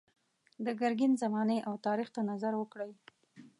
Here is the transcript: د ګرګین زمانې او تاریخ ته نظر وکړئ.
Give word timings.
د 0.65 0.67
ګرګین 0.79 1.13
زمانې 1.23 1.57
او 1.67 1.73
تاریخ 1.85 2.07
ته 2.15 2.21
نظر 2.31 2.53
وکړئ. 2.57 2.91